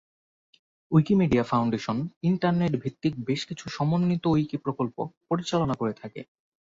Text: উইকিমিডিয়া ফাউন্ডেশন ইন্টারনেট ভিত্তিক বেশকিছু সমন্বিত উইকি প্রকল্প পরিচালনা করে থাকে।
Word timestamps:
উইকিমিডিয়া 0.91 1.43
ফাউন্ডেশন 1.43 1.97
ইন্টারনেট 2.23 2.73
ভিত্তিক 2.83 3.13
বেশকিছু 3.25 3.65
সমন্বিত 3.69 4.23
উইকি 4.27 4.57
প্রকল্প 4.57 4.95
পরিচালনা 5.29 5.75
করে 5.81 5.93
থাকে। 6.01 6.21